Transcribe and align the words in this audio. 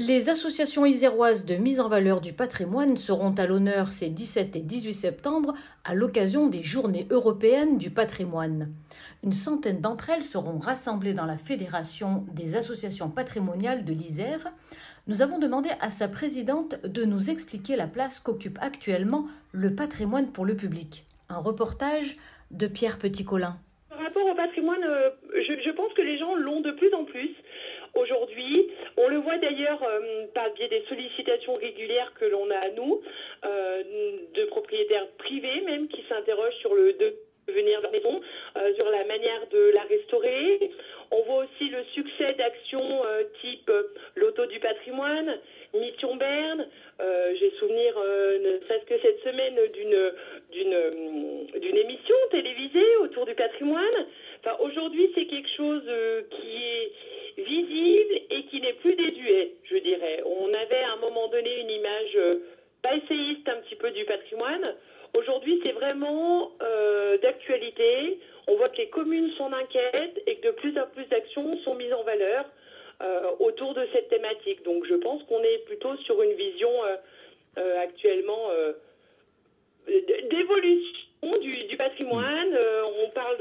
Les 0.00 0.28
associations 0.28 0.86
iséroises 0.86 1.44
de 1.44 1.56
mise 1.56 1.80
en 1.80 1.88
valeur 1.88 2.20
du 2.20 2.32
patrimoine 2.32 2.96
seront 2.96 3.32
à 3.32 3.46
l'honneur 3.46 3.88
ces 3.88 4.08
17 4.10 4.54
et 4.54 4.60
18 4.60 4.92
septembre 4.92 5.54
à 5.84 5.92
l'occasion 5.92 6.46
des 6.46 6.62
Journées 6.62 7.08
européennes 7.10 7.78
du 7.78 7.90
patrimoine. 7.90 8.68
Une 9.24 9.32
centaine 9.32 9.80
d'entre 9.80 10.10
elles 10.10 10.22
seront 10.22 10.58
rassemblées 10.58 11.14
dans 11.14 11.26
la 11.26 11.36
Fédération 11.36 12.24
des 12.32 12.54
associations 12.54 13.10
patrimoniales 13.10 13.84
de 13.84 13.92
l'Isère. 13.92 14.52
Nous 15.08 15.20
avons 15.20 15.40
demandé 15.40 15.70
à 15.80 15.90
sa 15.90 16.06
présidente 16.06 16.80
de 16.84 17.04
nous 17.04 17.28
expliquer 17.28 17.74
la 17.74 17.88
place 17.88 18.20
qu'occupe 18.20 18.58
actuellement 18.60 19.26
le 19.50 19.74
patrimoine 19.74 20.30
pour 20.30 20.46
le 20.46 20.54
public. 20.54 21.06
Un 21.28 21.38
reportage 21.38 22.16
de 22.52 22.68
Pierre 22.68 22.98
Petit-Colin. 22.98 23.56
Par 23.88 23.98
rapport 23.98 24.26
au 24.26 24.36
patrimoine, 24.36 24.84
euh, 24.84 25.10
je, 25.34 25.70
pense 25.72 25.92
que 25.94 26.02
les 26.02 26.18
gens 26.18 26.36
l'ont 26.36 26.60
de 26.60 26.70
plus 26.70 26.94
en 26.94 27.04
plus. 27.04 27.30
D'ailleurs 29.40 29.82
euh, 29.82 30.26
par 30.34 30.50
biais 30.52 30.68
des 30.68 30.82
sollicitations 30.88 31.54
régulières 31.54 32.12
que 32.18 32.24
l'on 32.24 32.50
a 32.50 32.58
à 32.58 32.70
nous, 32.70 33.00
euh, 33.44 33.82
de 34.34 34.44
propriétaires 34.46 35.06
privés 35.18 35.60
même 35.62 35.88
qui 35.88 36.02
s'interrogent 36.08 36.56
sur 36.60 36.74
le 36.74 36.92
devenir 37.46 37.78
de 37.78 37.84
la 37.84 37.90
maison, 37.90 38.20
euh, 38.56 38.74
sur 38.74 38.90
la 38.90 39.04
manière 39.04 39.46
de 39.50 39.70
la 39.74 39.82
restaurer. 39.82 40.70
On 41.10 41.22
voit 41.22 41.44
aussi 41.44 41.68
le 41.70 41.82
succès 41.94 42.34
d'actions 42.34 43.02
type 43.40 43.70
l'auto 44.16 44.44
du 44.46 44.58
patrimoine, 44.60 45.38
Mission 45.72 46.16
Berne. 46.16 46.66
J'ai 47.40 47.50
souvenir, 47.58 47.94
ne 47.96 48.58
serait-ce 48.66 48.84
que 48.84 49.00
cette 49.00 49.20
semaine, 49.20 49.58
d'une 50.52 51.76
émission 51.78 52.14
télévisée 52.30 52.96
autour 53.00 53.24
du 53.24 53.34
patrimoine. 53.34 54.06
Enfin, 54.40 54.58
aujourd'hui, 54.60 55.10
c'est 55.14 55.24
quelque 55.24 55.48
chose 55.56 55.90
qui 56.30 56.56
est 56.56 56.92
visible 57.42 58.20
et 58.30 58.42
qui 58.50 58.60
n'est 58.60 58.74
plus 58.74 58.94
désuet, 58.94 59.52
je 59.64 59.76
dirais. 59.78 60.22
On 60.24 60.52
avait 60.52 60.82
à 60.82 60.92
un 60.92 60.96
moment 61.28 61.42
donné 61.42 61.60
une 61.60 61.70
image 61.70 62.16
euh, 62.16 62.38
passéiste 62.82 63.48
un 63.48 63.56
petit 63.62 63.76
peu 63.76 63.90
du 63.90 64.04
patrimoine. 64.04 64.74
Aujourd'hui, 65.14 65.60
c'est 65.62 65.72
vraiment 65.72 66.52
euh, 66.62 67.18
d'actualité. 67.18 68.18
On 68.46 68.56
voit 68.56 68.68
que 68.68 68.78
les 68.78 68.88
communes 68.88 69.30
s'en 69.36 69.52
inquiètent 69.52 70.22
et 70.26 70.36
que 70.36 70.48
de 70.48 70.52
plus 70.52 70.78
en 70.78 70.86
plus 70.86 71.04
d'actions 71.06 71.58
sont 71.64 71.74
mises 71.74 71.92
en 71.92 72.02
valeur 72.02 72.44
euh, 73.02 73.30
autour 73.40 73.74
de 73.74 73.86
cette 73.92 74.08
thématique. 74.08 74.62
Donc, 74.64 74.84
je 74.86 74.94
pense 74.94 75.22
qu'on 75.24 75.42
est 75.42 75.58
plutôt 75.66 75.96
sur 75.98 76.22
une 76.22 76.32
vision 76.32 76.70
actuellement 77.82 78.50
d'évolution 79.88 81.38
du, 81.40 81.76
patrimoine. 81.76 82.56
on 83.00 83.10
parle 83.10 83.38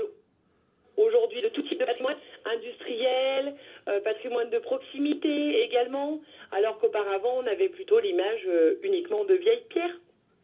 aujourd'hui 0.95 1.41
de 1.41 1.49
tout 1.49 1.61
type 1.63 1.79
de 1.79 1.85
patrimoine 1.85 2.17
industriel, 2.45 3.53
patrimoine 4.01 4.49
de 4.49 4.59
proximité 4.59 5.63
également, 5.63 6.19
alors 6.51 6.77
qu'auparavant 6.79 7.41
on 7.43 7.47
avait 7.47 7.69
plutôt 7.69 7.99
l'image 7.99 8.41
euh, 8.47 8.75
uniquement 8.83 9.23
de 9.25 9.35
vieilles 9.35 9.65
pierres. 9.69 9.99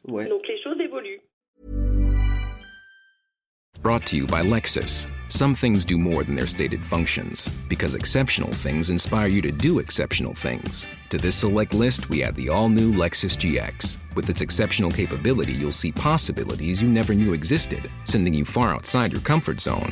Ouais. 0.08 0.28
Donc 0.28 0.48
les 0.48 0.62
choses 0.62 0.80
évoluent. 0.80 1.22
Brought 3.84 4.06
to 4.08 4.16
you 4.16 4.26
by 4.26 4.42
Lexus. 4.42 5.08
Some 5.28 5.54
things 5.56 5.84
do 5.84 5.98
more 5.98 6.24
than 6.24 6.36
their 6.36 6.48
stated 6.48 6.86
functions, 6.86 7.50
because 7.68 7.96
exceptional 7.96 8.54
things 8.54 8.90
inspire 8.90 9.28
you 9.28 9.42
to 9.42 9.52
do 9.52 9.80
exceptional 9.80 10.34
things. 10.34 10.88
To 11.10 11.18
this 11.18 11.36
select 11.36 11.74
list, 11.74 12.10
we 12.10 12.24
add 12.24 12.36
the 12.36 12.48
all 12.48 12.70
new 12.70 12.94
Lexus 12.94 13.36
GX. 13.36 13.98
With 14.16 14.30
its 14.30 14.40
exceptional 14.40 14.90
capability, 14.90 15.52
you'll 15.52 15.74
see 15.74 15.92
possibilities 15.92 16.82
you 16.82 16.88
never 16.88 17.14
knew 17.14 17.34
existed, 17.34 17.92
sending 18.06 18.34
you 18.34 18.46
far 18.46 18.74
outside 18.74 19.12
your 19.12 19.22
comfort 19.22 19.60
zone. 19.60 19.92